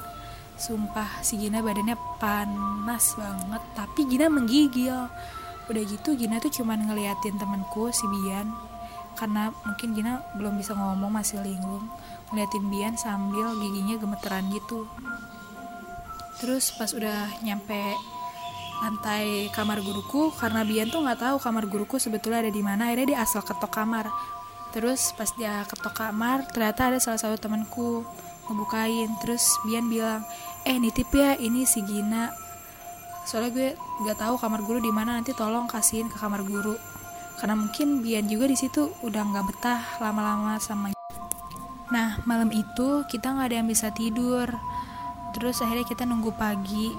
Sumpah 0.60 1.24
si 1.24 1.40
Gina 1.40 1.62
badannya 1.62 1.98
panas 2.18 3.14
banget 3.18 3.62
tapi 3.74 4.06
Gina 4.06 4.26
menggigil 4.30 5.10
udah 5.70 5.82
gitu 5.86 6.18
Gina 6.18 6.42
tuh 6.42 6.50
cuman 6.50 6.82
ngeliatin 6.90 7.38
temanku 7.38 7.94
si 7.94 8.02
Bian. 8.10 8.50
Karena 9.14 9.54
mungkin 9.62 9.94
Gina 9.94 10.18
belum 10.34 10.58
bisa 10.58 10.74
ngomong 10.74 11.14
masih 11.14 11.38
linglung. 11.40 11.86
Ngeliatin 12.34 12.66
Bian 12.66 12.94
sambil 12.98 13.54
giginya 13.54 13.94
gemeteran 14.02 14.50
gitu. 14.50 14.90
Terus 16.42 16.74
pas 16.74 16.90
udah 16.90 17.30
nyampe 17.46 17.94
lantai 18.80 19.52
kamar 19.52 19.84
guruku 19.84 20.32
karena 20.34 20.64
Bian 20.66 20.88
tuh 20.88 21.04
nggak 21.04 21.20
tahu 21.20 21.36
kamar 21.38 21.68
guruku 21.68 22.00
sebetulnya 22.00 22.48
ada 22.48 22.52
di 22.52 22.64
mana 22.64 22.90
akhirnya 22.90 23.14
dia 23.14 23.18
asal 23.22 23.46
ketok 23.46 23.70
kamar. 23.70 24.10
Terus 24.74 25.14
pas 25.14 25.30
dia 25.38 25.62
ketok 25.70 25.94
kamar 25.94 26.50
ternyata 26.50 26.90
ada 26.90 26.98
salah 26.98 27.20
satu 27.20 27.38
temanku 27.38 28.02
ngebukain. 28.50 29.10
Terus 29.22 29.46
Bian 29.62 29.86
bilang 29.86 30.26
eh 30.66 30.76
nitip 30.80 31.12
ya 31.14 31.38
ini 31.38 31.62
si 31.62 31.84
Gina 31.86 32.49
soalnya 33.28 33.50
gue 33.52 33.68
nggak 34.04 34.18
tahu 34.18 34.34
kamar 34.40 34.60
guru 34.64 34.78
di 34.80 34.92
mana 34.92 35.16
nanti 35.18 35.36
tolong 35.36 35.68
kasihin 35.70 36.08
ke 36.08 36.16
kamar 36.16 36.42
guru. 36.44 36.74
Karena 37.40 37.56
mungkin 37.56 38.04
Bian 38.04 38.28
juga 38.28 38.44
di 38.48 38.56
situ 38.56 38.92
udah 39.00 39.22
nggak 39.24 39.44
betah 39.48 39.80
lama-lama 40.02 40.60
sama 40.60 40.92
nah 41.90 42.22
malam 42.22 42.54
itu 42.54 43.02
kita 43.10 43.34
nggak 43.34 43.50
ada 43.50 43.56
yang 43.62 43.68
bisa 43.68 43.90
tidur. 43.90 44.46
Terus 45.34 45.58
akhirnya 45.58 45.86
kita 45.86 46.06
nunggu 46.06 46.30
pagi 46.38 46.94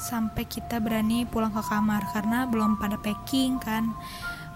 sampai 0.00 0.48
kita 0.48 0.80
berani 0.80 1.28
pulang 1.28 1.52
ke 1.52 1.60
kamar 1.60 2.06
karena 2.14 2.46
belum 2.46 2.78
pada 2.78 2.96
packing 2.96 3.58
kan. 3.58 3.90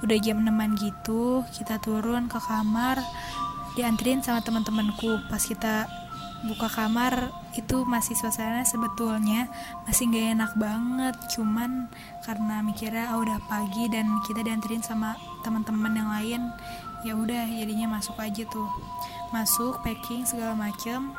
Udah 0.05 0.19
jam 0.21 0.45
6 0.45 0.53
gitu 0.79 1.43
kita 1.55 1.81
turun 1.81 2.29
ke 2.29 2.39
kamar 2.39 3.01
dianterin 3.75 4.23
sama 4.23 4.39
teman-temanku 4.39 5.27
pas 5.27 5.43
kita 5.43 5.91
buka 6.43 6.67
kamar 6.67 7.31
itu 7.55 7.87
masih 7.87 8.19
suasana 8.19 8.67
sebetulnya 8.67 9.47
masih 9.87 10.11
gak 10.11 10.27
enak 10.35 10.53
banget. 10.59 11.17
Cuman 11.33 11.87
karena 12.27 12.61
mikirnya 12.61 13.15
oh, 13.15 13.23
udah 13.23 13.39
pagi 13.47 13.87
dan 13.89 14.11
kita 14.27 14.43
dianterin 14.43 14.83
sama 14.83 15.15
teman-teman 15.47 15.95
yang 15.95 16.11
lain 16.11 16.43
ya 17.05 17.13
udah 17.13 17.45
jadinya 17.47 18.01
masuk 18.01 18.17
aja 18.19 18.43
tuh. 18.51 18.69
Masuk 19.31 19.79
packing 19.85 20.25
segala 20.27 20.57
macem. 20.57 21.15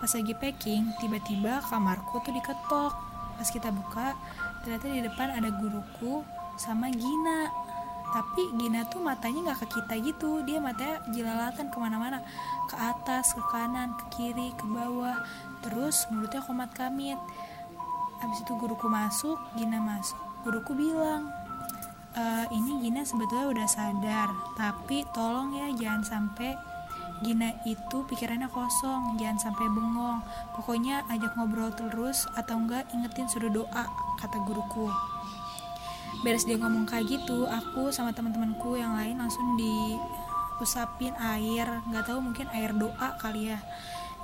Pas 0.00 0.12
lagi 0.12 0.34
packing 0.36 0.94
tiba-tiba 1.02 1.60
kamarku 1.68 2.22
tuh 2.24 2.32
diketok. 2.32 2.92
Pas 3.36 3.48
kita 3.52 3.68
buka 3.68 4.16
ternyata 4.64 4.86
di 4.88 5.00
depan 5.04 5.28
ada 5.36 5.52
guruku 5.52 6.24
sama 6.56 6.88
Gina 6.88 7.65
tapi 8.16 8.48
Gina 8.56 8.80
tuh 8.88 9.04
matanya 9.04 9.52
nggak 9.52 9.68
ke 9.68 9.76
kita 9.76 10.00
gitu. 10.00 10.40
Dia 10.48 10.56
matanya 10.56 11.04
jelalatan 11.12 11.68
ke 11.68 11.76
mana-mana. 11.76 12.24
Ke 12.64 12.80
atas 12.80 13.36
ke 13.36 13.44
kanan 13.52 13.92
ke 13.92 14.04
kiri 14.16 14.56
ke 14.56 14.64
bawah. 14.64 15.20
Terus 15.60 16.08
mulutnya 16.08 16.40
komat 16.40 16.72
kamit. 16.72 17.20
Habis 18.24 18.40
itu 18.40 18.56
guruku 18.56 18.88
masuk 18.88 19.36
Gina 19.60 19.84
masuk. 19.84 20.16
Guruku 20.48 20.72
bilang 20.72 21.28
e, 22.16 22.48
ini 22.56 22.88
Gina 22.88 23.04
sebetulnya 23.04 23.52
udah 23.52 23.68
sadar. 23.68 24.32
Tapi 24.56 25.04
tolong 25.12 25.52
ya 25.52 25.68
jangan 25.76 26.00
sampai 26.00 26.56
Gina 27.20 27.52
itu 27.68 28.00
pikirannya 28.08 28.48
kosong, 28.48 29.20
jangan 29.20 29.52
sampai 29.52 29.68
bengong. 29.68 30.24
Pokoknya 30.56 31.04
ajak 31.12 31.36
ngobrol 31.36 31.68
terus 31.76 32.24
atau 32.32 32.64
enggak 32.64 32.88
ingetin 32.96 33.28
suruh 33.28 33.52
doa, 33.52 33.84
kata 34.20 34.40
guruku. 34.48 34.88
Beres 36.24 36.48
dia 36.48 36.56
ngomong 36.56 36.88
kayak 36.88 37.06
gitu, 37.08 37.44
aku 37.44 37.92
sama 37.92 38.14
teman-temanku 38.14 38.76
yang 38.78 38.96
lain 38.96 39.20
langsung 39.20 39.56
diusapin 39.56 41.12
air, 41.16 41.68
nggak 41.88 42.04
tahu 42.08 42.18
mungkin 42.20 42.48
air 42.54 42.72
doa 42.72 43.16
kali 43.20 43.52
ya. 43.52 43.58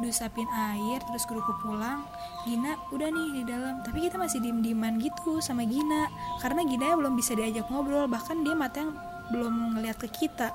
Diusapin 0.00 0.48
air, 0.50 1.04
terus 1.04 1.28
guruku 1.28 1.52
pulang. 1.60 2.02
Gina 2.48 2.74
udah 2.90 3.06
nih 3.12 3.28
di 3.38 3.42
dalam, 3.46 3.84
tapi 3.86 4.08
kita 4.08 4.16
masih 4.18 4.40
diem-dieman 4.40 4.98
gitu 4.98 5.38
sama 5.38 5.62
Gina, 5.62 6.08
karena 6.40 6.64
Gina 6.66 6.96
belum 6.96 7.14
bisa 7.14 7.36
diajak 7.38 7.68
ngobrol, 7.68 8.08
bahkan 8.08 8.40
dia 8.42 8.56
mata 8.56 8.82
yang 8.82 8.96
belum 9.30 9.78
ngeliat 9.78 10.00
ke 10.00 10.08
kita. 10.10 10.50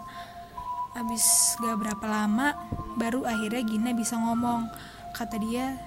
Abis 0.97 1.55
gak 1.61 1.77
berapa 1.77 2.05
lama 2.09 2.57
baru 2.97 3.23
akhirnya 3.23 3.63
Gina 3.63 3.93
bisa 3.93 4.17
ngomong. 4.17 4.67
Kata 5.13 5.37
dia 5.37 5.77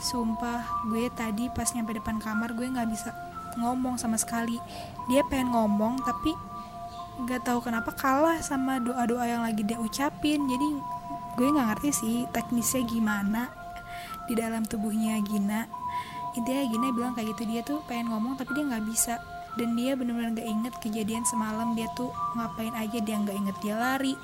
sumpah 0.00 0.64
gue 0.90 1.06
tadi 1.14 1.46
pas 1.54 1.70
nyampe 1.70 1.94
depan 1.94 2.18
kamar 2.18 2.50
gue 2.58 2.66
nggak 2.66 2.88
bisa 2.90 3.14
ngomong 3.58 3.98
sama 4.00 4.18
sekali. 4.20 4.58
Dia 5.10 5.24
pengen 5.28 5.52
ngomong 5.52 6.02
tapi 6.02 6.32
nggak 7.14 7.46
tahu 7.46 7.62
kenapa 7.62 7.94
kalah 7.94 8.42
sama 8.42 8.82
doa-doa 8.82 9.24
yang 9.26 9.42
lagi 9.42 9.62
dia 9.62 9.78
ucapin. 9.78 10.46
Jadi 10.46 10.68
gue 11.34 11.48
nggak 11.50 11.66
ngerti 11.74 11.90
sih 11.94 12.16
teknisnya 12.30 12.82
gimana 12.86 13.50
di 14.26 14.34
dalam 14.38 14.62
tubuhnya 14.66 15.20
Gina. 15.22 15.66
Intinya 16.34 16.64
Gina 16.66 16.86
bilang 16.90 17.12
kayak 17.14 17.34
gitu 17.34 17.42
dia 17.46 17.62
tuh 17.62 17.78
pengen 17.86 18.10
ngomong 18.10 18.38
tapi 18.38 18.54
dia 18.54 18.64
nggak 18.66 18.86
bisa. 18.88 19.16
Dan 19.54 19.78
dia 19.78 19.94
benar-benar 19.94 20.34
gak 20.34 20.50
inget 20.50 20.74
kejadian 20.82 21.22
semalam. 21.22 21.78
Dia 21.78 21.86
tuh 21.94 22.10
ngapain 22.34 22.74
aja 22.74 22.98
dia 22.98 23.16
nggak 23.22 23.36
inget 23.38 23.56
dia 23.62 23.78
lari 23.78 24.18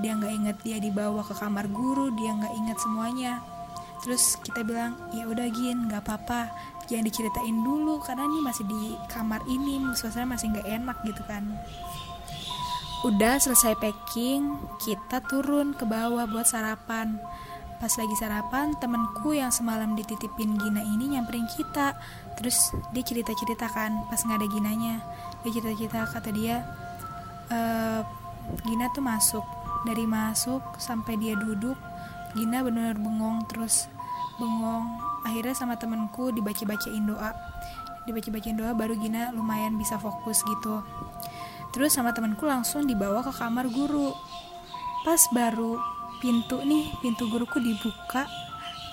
dia 0.00 0.16
nggak 0.16 0.32
inget 0.32 0.56
dia 0.64 0.78
dibawa 0.80 1.20
ke 1.20 1.34
kamar 1.36 1.68
guru 1.68 2.08
dia 2.16 2.32
nggak 2.32 2.54
inget 2.56 2.78
semuanya 2.80 3.44
terus 4.02 4.34
kita 4.42 4.66
bilang 4.66 4.98
ya 5.14 5.24
udah 5.30 5.46
gin 5.54 5.86
nggak 5.88 6.02
apa-apa. 6.02 6.50
Jangan 6.90 7.06
diceritain 7.06 7.56
dulu 7.62 8.02
karena 8.02 8.26
ini 8.26 8.38
masih 8.42 8.64
di 8.66 8.98
kamar 9.08 9.40
ini 9.46 9.80
suasana 9.94 10.34
masih 10.34 10.50
nggak 10.52 10.68
enak 10.68 10.98
gitu 11.06 11.22
kan. 11.24 11.46
Udah 13.02 13.38
selesai 13.42 13.78
packing 13.82 14.58
kita 14.78 15.22
turun 15.26 15.74
ke 15.74 15.82
bawah 15.82 16.26
buat 16.30 16.46
sarapan. 16.46 17.18
Pas 17.82 17.90
lagi 17.98 18.14
sarapan 18.14 18.78
temenku 18.78 19.34
yang 19.34 19.50
semalam 19.50 19.98
dititipin 19.98 20.54
Gina 20.54 20.86
ini 20.86 21.18
nyamperin 21.18 21.50
kita. 21.50 21.98
Terus 22.38 22.70
dia 22.94 23.02
cerita 23.02 23.34
cerita 23.34 23.66
kan 23.66 24.06
pas 24.06 24.22
nggak 24.22 24.38
ada 24.38 24.48
Ginanya. 24.50 24.96
Dia 25.42 25.50
cerita 25.50 25.74
cerita 25.74 25.98
kata 26.06 26.30
dia 26.30 26.62
e, 27.50 27.58
Gina 28.62 28.86
tuh 28.94 29.02
masuk. 29.02 29.42
Dari 29.82 30.06
masuk 30.06 30.62
sampai 30.78 31.18
dia 31.18 31.34
duduk 31.34 31.74
Gina 32.32 32.64
benar-benar 32.64 32.96
bengong 32.96 33.44
terus 33.48 33.88
bengong. 34.40 34.98
Akhirnya 35.22 35.54
sama 35.54 35.78
temenku 35.78 36.32
dibaca-bacain 36.32 37.04
doa. 37.04 37.30
Dibaca-bacain 38.08 38.56
doa 38.58 38.72
baru 38.74 38.98
Gina 38.98 39.30
lumayan 39.30 39.78
bisa 39.78 40.00
fokus 40.00 40.42
gitu. 40.42 40.82
Terus 41.72 41.96
sama 41.96 42.12
temenku 42.12 42.44
langsung 42.44 42.84
dibawa 42.84 43.24
ke 43.24 43.32
kamar 43.32 43.68
guru. 43.70 44.12
Pas 45.06 45.20
baru 45.32 45.80
pintu 46.22 46.62
nih 46.62 46.86
pintu 47.02 47.26
guruku 47.26 47.58
dibuka 47.58 48.30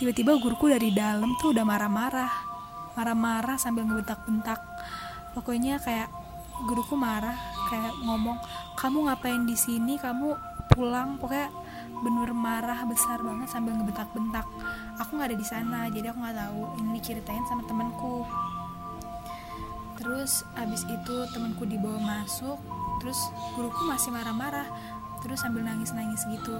tiba-tiba 0.01 0.33
guruku 0.41 0.65
dari 0.71 0.89
dalam 0.95 1.35
tuh 1.37 1.51
udah 1.51 1.67
marah-marah. 1.67 2.31
Marah-marah 2.95 3.59
sambil 3.59 3.83
ngebentak-bentak. 3.85 4.59
Pokoknya 5.35 5.77
kayak 5.83 6.09
guruku 6.65 6.95
marah 6.95 7.35
kayak 7.69 7.93
ngomong 8.03 8.39
kamu 8.79 9.11
ngapain 9.11 9.43
di 9.43 9.59
sini? 9.59 9.99
Kamu 9.99 10.35
pulang. 10.71 11.19
Pokoknya 11.19 11.51
bener 11.99 12.31
marah 12.31 12.83
besar 12.87 13.19
banget 13.19 13.51
sambil 13.51 13.75
ngebentak-bentak. 13.75 14.47
Aku 15.03 15.19
nggak 15.19 15.33
ada 15.33 15.37
di 15.37 15.47
sana 15.47 15.79
jadi 15.91 16.11
aku 16.11 16.19
nggak 16.23 16.37
tahu 16.37 16.61
ini 16.79 16.89
diceritain 16.99 17.43
sama 17.47 17.63
temanku. 17.67 18.23
Terus 19.99 20.47
abis 20.55 20.87
itu 20.87 21.15
temanku 21.35 21.67
dibawa 21.67 21.99
masuk 21.99 22.57
terus 22.99 23.19
guruku 23.55 23.87
masih 23.87 24.11
marah-marah 24.11 24.67
terus 25.19 25.43
sambil 25.43 25.67
nangis-nangis 25.67 26.23
gitu. 26.31 26.55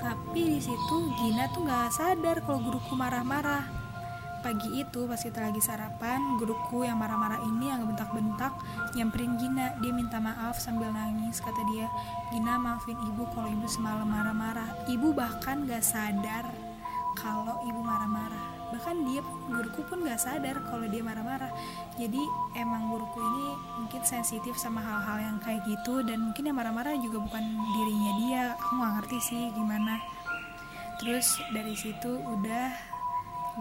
Tapi 0.00 0.56
di 0.56 0.60
situ 0.60 0.96
Gina 1.20 1.48
tuh 1.52 1.68
nggak 1.68 1.92
sadar 1.92 2.40
kalau 2.44 2.60
guruku 2.64 2.96
marah-marah 2.96 3.83
pagi 4.44 4.76
itu 4.76 5.08
pas 5.08 5.16
kita 5.16 5.40
lagi 5.40 5.56
sarapan 5.64 6.36
guruku 6.36 6.84
yang 6.84 7.00
marah-marah 7.00 7.40
ini 7.48 7.72
yang 7.72 7.88
bentak-bentak 7.88 8.52
nyamperin 8.92 9.40
Gina. 9.40 9.72
Dia 9.80 9.88
minta 9.96 10.20
maaf 10.20 10.60
sambil 10.60 10.92
nangis 10.92 11.40
kata 11.40 11.64
dia. 11.72 11.88
Gina 12.28 12.60
maafin 12.60 13.00
ibu 13.08 13.24
kalau 13.32 13.48
ibu 13.48 13.64
semalam 13.64 14.04
marah-marah. 14.04 14.84
Ibu 14.84 15.16
bahkan 15.16 15.64
gak 15.64 15.80
sadar 15.80 16.44
kalau 17.16 17.56
ibu 17.64 17.80
marah-marah. 17.80 18.68
Bahkan 18.68 19.08
dia 19.08 19.24
guruku 19.48 19.80
pun 19.88 20.04
gak 20.04 20.20
sadar 20.20 20.60
kalau 20.68 20.84
dia 20.92 21.00
marah-marah. 21.00 21.48
Jadi 21.96 22.20
emang 22.60 22.92
guruku 22.92 23.24
ini 23.24 23.48
mungkin 23.80 24.04
sensitif 24.04 24.60
sama 24.60 24.84
hal-hal 24.84 25.24
yang 25.24 25.36
kayak 25.40 25.64
gitu 25.64 26.04
dan 26.04 26.20
mungkin 26.20 26.52
yang 26.52 26.60
marah-marah 26.60 26.92
juga 27.00 27.16
bukan 27.16 27.44
dirinya 27.80 28.12
dia. 28.20 28.42
Aku 28.60 28.76
gak 28.76 28.92
ngerti 29.00 29.18
sih 29.24 29.42
gimana. 29.56 29.96
Terus 31.00 31.40
dari 31.56 31.72
situ 31.72 32.20
udah 32.20 32.93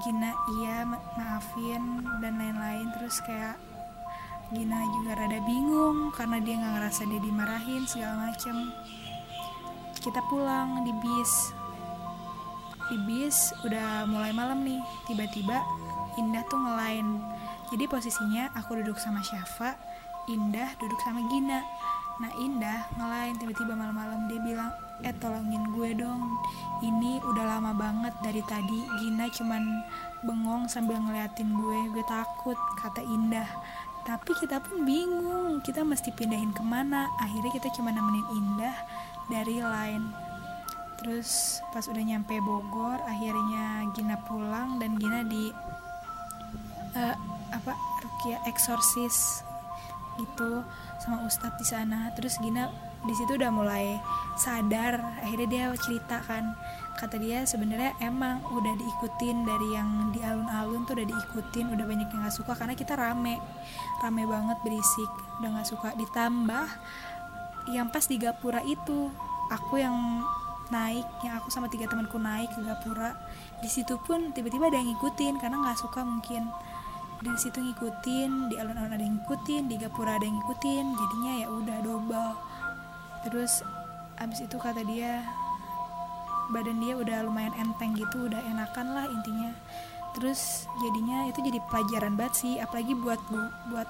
Gina 0.01 0.33
iya 0.57 0.81
maafin 0.89 2.01
dan 2.17 2.41
lain-lain. 2.41 2.89
Terus 2.97 3.21
kayak 3.21 3.61
Gina 4.49 4.81
juga 5.01 5.17
rada 5.17 5.39
bingung 5.45 6.09
karena 6.13 6.37
dia 6.41 6.55
nggak 6.57 6.73
ngerasa 6.77 7.01
dia 7.05 7.21
dimarahin 7.21 7.83
segala 7.85 8.29
macem. 8.29 8.73
Kita 10.01 10.19
pulang 10.33 10.81
di 10.81 10.93
bis. 10.97 11.53
Di 12.89 12.97
bis 13.05 13.53
udah 13.61 14.09
mulai 14.09 14.33
malam 14.33 14.65
nih 14.65 14.81
tiba-tiba 15.05 15.61
Indah 16.17 16.45
tuh 16.49 16.57
ngelain. 16.61 17.21
Jadi 17.73 17.89
posisinya 17.89 18.53
aku 18.53 18.81
duduk 18.81 19.01
sama 19.01 19.25
Syafa 19.25 19.73
Indah 20.29 20.71
duduk 20.79 20.99
sama 21.03 21.19
Gina. 21.27 21.65
Nah 22.21 22.31
Indah 22.39 22.87
ngelain 22.95 23.35
tiba-tiba 23.35 23.75
malam-malam. 23.75 24.29
Dia 24.31 24.39
bilang 24.39 24.71
eh 25.03 25.15
tolongin 25.19 25.75
gue 25.75 25.99
dong. 25.99 26.39
Ini 26.79 27.19
udah 27.23 27.45
lama 27.59 27.71
banget 27.75 28.15
dari 28.23 28.39
tadi 28.47 28.79
Gina 28.99 29.27
cuman 29.27 29.63
bengong 30.23 30.71
sambil 30.71 30.99
ngeliatin 30.99 31.51
gue. 31.53 31.79
Gue 31.91 32.03
takut 32.07 32.55
kata 32.79 33.03
Indah. 33.03 33.47
Tapi 34.03 34.35
kita 34.35 34.59
pun 34.59 34.83
bingung 34.83 35.63
kita 35.63 35.83
mesti 35.83 36.11
pindahin 36.11 36.51
ke 36.51 36.63
mana? 36.63 37.07
Akhirnya 37.23 37.51
kita 37.55 37.71
cuma 37.75 37.91
nemenin 37.91 38.27
Indah 38.35 38.75
dari 39.31 39.59
lain. 39.63 40.11
Terus 40.99 41.59
pas 41.75 41.83
udah 41.83 42.03
nyampe 42.03 42.39
Bogor 42.39 42.99
akhirnya 43.03 43.87
Gina 43.91 44.15
pulang 44.23 44.79
dan 44.79 44.95
Gina 44.99 45.23
di 45.27 45.51
uh, 46.95 47.15
apa 47.51 47.75
Rukia 48.03 48.39
eksorsis 48.47 49.43
gitu 50.19 50.63
sama 51.03 51.23
Ustadz 51.27 51.59
di 51.59 51.65
sana. 51.67 52.11
Terus 52.15 52.39
Gina 52.39 52.71
di 53.03 53.13
situ 53.13 53.35
udah 53.35 53.51
mulai 53.51 53.99
sadar 54.39 55.19
akhirnya 55.19 55.47
dia 55.47 55.65
cerita 55.75 56.23
kan. 56.23 56.55
Kata 56.93 57.19
dia 57.19 57.43
sebenarnya 57.43 57.97
emang 57.99 58.39
udah 58.53 58.73
diikutin 58.79 59.43
dari 59.43 59.67
yang 59.75 60.13
di 60.15 60.23
alun-alun 60.23 60.87
tuh 60.87 60.95
udah 60.95 61.07
diikutin 61.09 61.73
udah 61.73 61.85
banyak 61.89 62.07
yang 62.07 62.21
nggak 62.23 62.37
suka 62.37 62.53
karena 62.55 62.77
kita 62.77 62.95
rame 62.95 63.41
rame 63.99 64.23
banget 64.23 64.57
berisik 64.63 65.11
udah 65.41 65.49
nggak 65.59 65.67
suka. 65.67 65.89
Ditambah 65.99 66.65
yang 67.75 67.91
pas 67.91 68.05
di 68.07 68.15
Gapura 68.19 68.63
itu 68.63 69.11
aku 69.51 69.83
yang 69.83 70.23
naik 70.71 71.05
yang 71.21 71.37
aku 71.37 71.51
sama 71.51 71.67
tiga 71.67 71.91
temanku 71.91 72.15
naik 72.15 72.49
ke 72.55 72.63
Gapura 72.63 73.13
di 73.59 73.67
situ 73.67 73.99
pun 73.99 74.31
tiba-tiba 74.31 74.71
ada 74.71 74.79
yang 74.79 74.95
ngikutin 74.95 75.43
karena 75.43 75.59
nggak 75.59 75.79
suka 75.83 76.07
mungkin. 76.07 76.47
Dari 77.23 77.39
situ 77.39 77.55
ngikutin 77.55 78.51
di 78.51 78.55
alun-alun 78.59 78.95
ada 78.95 79.03
yang 79.03 79.19
ngikutin 79.19 79.71
di 79.71 79.75
Gapura 79.75 80.19
ada 80.19 80.23
yang 80.23 80.39
ngikutin 80.39 80.85
jadinya 80.95 81.33
ya 81.39 81.47
udah 81.51 81.77
double 81.83 82.52
terus 83.23 83.63
abis 84.19 84.45
itu 84.45 84.57
kata 84.59 84.85
dia 84.85 85.23
badan 86.51 86.77
dia 86.83 86.93
udah 86.99 87.23
lumayan 87.23 87.55
enteng 87.55 87.95
gitu 87.95 88.27
udah 88.27 88.41
enakan 88.51 88.87
lah 88.93 89.05
intinya. 89.07 89.51
Terus 90.13 90.69
jadinya 90.83 91.25
itu 91.25 91.41
jadi 91.41 91.59
pelajaran 91.71 92.13
banget 92.13 92.35
sih 92.37 92.53
apalagi 92.61 92.93
buat 92.93 93.17
buat 93.71 93.89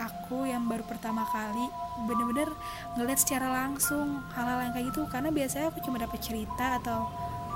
aku 0.00 0.48
yang 0.48 0.64
baru 0.64 0.80
pertama 0.88 1.28
kali 1.28 1.68
bener-bener 2.08 2.48
ngeliat 2.96 3.20
secara 3.20 3.52
langsung 3.52 4.24
hal-hal 4.32 4.64
yang 4.64 4.72
kayak 4.72 4.86
gitu. 4.94 5.04
Karena 5.10 5.28
biasanya 5.28 5.68
aku 5.68 5.84
cuma 5.84 6.00
dapat 6.00 6.20
cerita 6.24 6.80
atau 6.80 7.10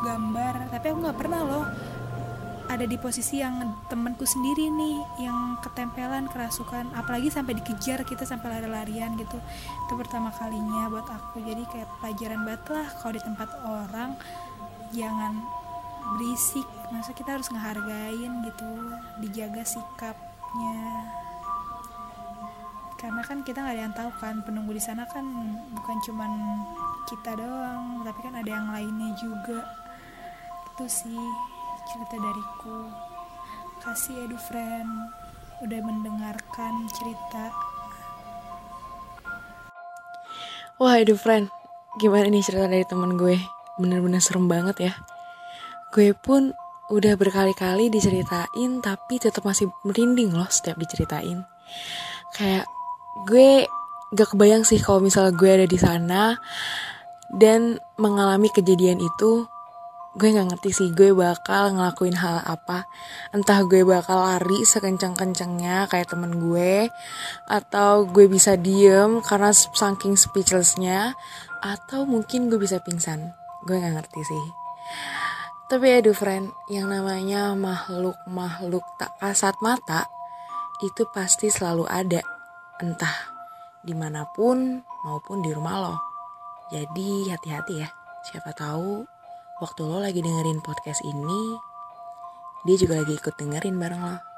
gambar 0.05 0.68
tapi 0.68 0.92
aku 0.92 0.99
nggak 1.01 1.18
pernah 1.18 1.40
loh 1.40 1.64
ada 2.75 2.91
di 2.91 2.99
posisi 2.99 3.39
yang 3.39 3.63
temanku 3.87 4.27
sendiri 4.27 4.67
nih 4.67 4.99
yang 5.23 5.55
ketempelan 5.63 6.27
kerasukan 6.27 6.91
apalagi 6.99 7.31
sampai 7.31 7.55
dikejar 7.63 8.03
kita 8.03 8.27
sampai 8.27 8.59
lari-larian 8.59 9.15
gitu. 9.15 9.39
Itu 9.87 9.95
pertama 9.95 10.35
kalinya 10.35 10.91
buat 10.91 11.07
aku. 11.07 11.39
Jadi 11.39 11.63
kayak 11.71 11.89
pelajaran 12.03 12.43
banget 12.43 12.67
lah 12.75 12.89
kalau 12.99 13.13
di 13.15 13.23
tempat 13.23 13.49
orang 13.63 14.11
jangan 14.91 15.39
berisik. 16.19 16.67
Masa 16.91 17.15
kita 17.15 17.39
harus 17.39 17.47
ngehargain 17.55 18.33
gitu 18.43 18.71
dijaga 19.23 19.63
sikapnya. 19.63 20.83
Karena 22.99 23.23
kan 23.23 23.47
kita 23.47 23.63
nggak 23.63 23.75
ada 23.79 23.85
yang 23.87 23.95
tahu 23.95 24.11
kan 24.19 24.43
penunggu 24.43 24.75
di 24.75 24.83
sana 24.83 25.07
kan 25.07 25.23
bukan 25.79 25.97
cuman 26.11 26.33
kita 27.07 27.39
doang 27.39 28.03
tapi 28.03 28.19
kan 28.19 28.35
ada 28.35 28.51
yang 28.51 28.67
lainnya 28.67 29.15
juga. 29.15 29.63
Itu 30.75 30.91
sih 30.91 31.54
cerita 31.88 32.16
dariku. 32.16 32.88
Kasih 33.85 34.25
edu 34.25 34.38
friend 34.40 34.90
udah 35.61 35.81
mendengarkan 35.85 36.88
cerita. 36.92 37.53
Wah 40.81 40.99
edu 40.99 41.14
friend 41.14 41.53
gimana 42.01 42.27
nih 42.27 42.42
cerita 42.42 42.66
dari 42.66 42.83
temen 42.88 43.14
gue? 43.14 43.38
Bener-bener 43.79 44.18
serem 44.18 44.51
banget 44.51 44.90
ya. 44.90 44.92
Gue 45.94 46.11
pun 46.16 46.51
udah 46.92 47.16
berkali-kali 47.16 47.88
diceritain 47.88 48.83
tapi 48.85 49.16
tetap 49.16 49.47
masih 49.47 49.73
merinding 49.87 50.35
loh 50.35 50.49
setiap 50.51 50.77
diceritain. 50.77 51.47
Kayak 52.35 52.66
gue 53.31 53.64
gak 54.14 54.35
kebayang 54.35 54.66
sih 54.66 54.83
kalau 54.83 55.01
misalnya 55.01 55.33
gue 55.33 55.51
ada 55.51 55.66
di 55.70 55.79
sana 55.79 56.35
dan 57.35 57.79
mengalami 57.99 58.51
kejadian 58.53 59.01
itu 59.01 59.47
gue 60.14 60.31
gak 60.31 60.46
ngerti 60.46 60.70
sih 60.70 60.88
gue 60.94 61.11
bakal 61.11 61.74
ngelakuin 61.74 62.14
hal 62.14 62.38
apa. 62.46 62.87
Entah 63.35 63.66
gue 63.66 63.83
bakal 63.83 64.22
lari 64.22 64.62
sekencang-kencangnya 64.62 65.90
kayak 65.90 66.14
temen 66.14 66.38
gue 66.38 66.87
atau 67.50 68.07
gue 68.07 68.31
bisa 68.31 68.55
diem 68.55 69.18
karena 69.27 69.50
saking 69.50 70.14
speechlessnya 70.14 71.18
atau 71.59 72.07
mungkin 72.07 72.46
gue 72.46 72.62
bisa 72.62 72.79
pingsan. 72.79 73.35
Gue 73.66 73.83
gak 73.83 73.94
ngerti 73.98 74.20
sih. 74.22 74.46
Tapi 75.66 75.98
ya 75.98 76.00
friend 76.14 76.55
yang 76.70 76.87
namanya 76.87 77.59
makhluk-makhluk 77.59 78.85
tak 79.00 79.11
kasat 79.18 79.59
mata 79.59 80.07
itu 80.79 81.03
pasti 81.11 81.50
selalu 81.50 81.90
ada. 81.90 82.22
Entah 82.79 83.35
di 83.83 83.96
mana 83.96 84.22
pun 84.31 84.79
maupun 85.03 85.42
di 85.42 85.50
rumah 85.50 85.77
lo. 85.83 85.96
Jadi 86.70 87.29
hati-hati 87.29 87.74
ya, 87.83 87.88
siapa 88.24 88.55
tahu 88.57 89.13
waktu 89.62 89.87
lo 89.87 90.03
lagi 90.03 90.19
dengerin 90.19 90.59
podcast 90.59 91.05
ini, 91.07 91.43
dia 92.67 92.75
juga 92.75 92.99
lagi 92.99 93.14
ikut 93.14 93.35
dengerin 93.38 93.79
bareng 93.79 94.03
lo. 94.03 94.34